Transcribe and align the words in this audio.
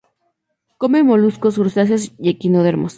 Come 0.79 1.03
moluscos, 1.03 1.57
crustáceos 1.59 2.11
y 2.17 2.29
equinodermos. 2.29 2.89